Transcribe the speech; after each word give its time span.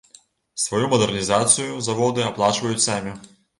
Сваю 0.63 0.87
мадэрнізацыю 0.93 1.83
заводы 1.89 2.27
аплачваюць 2.33 2.83
самі. 2.91 3.17